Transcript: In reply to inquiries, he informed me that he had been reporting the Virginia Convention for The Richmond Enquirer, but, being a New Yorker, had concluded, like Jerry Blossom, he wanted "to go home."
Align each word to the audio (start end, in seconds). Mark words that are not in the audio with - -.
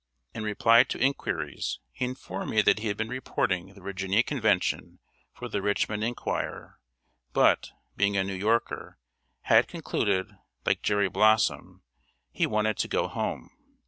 In 0.33 0.41
reply 0.41 0.83
to 0.85 0.97
inquiries, 0.97 1.79
he 1.91 2.05
informed 2.05 2.49
me 2.49 2.63
that 2.63 2.79
he 2.79 2.87
had 2.87 2.97
been 2.97 3.07
reporting 3.09 3.75
the 3.75 3.81
Virginia 3.81 4.23
Convention 4.23 4.97
for 5.31 5.47
The 5.47 5.61
Richmond 5.61 6.03
Enquirer, 6.03 6.79
but, 7.33 7.69
being 7.95 8.17
a 8.17 8.23
New 8.23 8.33
Yorker, 8.33 8.97
had 9.41 9.67
concluded, 9.67 10.35
like 10.65 10.81
Jerry 10.81 11.07
Blossom, 11.07 11.83
he 12.31 12.47
wanted 12.47 12.77
"to 12.77 12.87
go 12.87 13.07
home." 13.07 13.51